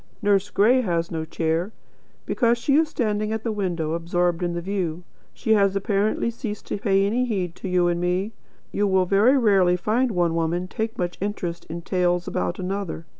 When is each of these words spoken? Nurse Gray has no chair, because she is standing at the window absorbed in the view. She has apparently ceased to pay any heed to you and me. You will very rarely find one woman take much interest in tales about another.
Nurse 0.23 0.49
Gray 0.49 0.81
has 0.81 1.11
no 1.11 1.25
chair, 1.25 1.71
because 2.25 2.57
she 2.57 2.73
is 2.75 2.89
standing 2.89 3.31
at 3.31 3.43
the 3.43 3.51
window 3.51 3.93
absorbed 3.93 4.41
in 4.41 4.53
the 4.53 4.59
view. 4.59 5.03
She 5.31 5.53
has 5.53 5.75
apparently 5.75 6.31
ceased 6.31 6.65
to 6.69 6.79
pay 6.79 7.05
any 7.05 7.25
heed 7.25 7.53
to 7.57 7.69
you 7.69 7.87
and 7.87 8.01
me. 8.01 8.31
You 8.71 8.87
will 8.87 9.05
very 9.05 9.37
rarely 9.37 9.75
find 9.77 10.09
one 10.09 10.33
woman 10.33 10.67
take 10.67 10.97
much 10.97 11.19
interest 11.21 11.65
in 11.65 11.83
tales 11.83 12.27
about 12.27 12.57
another. 12.57 13.05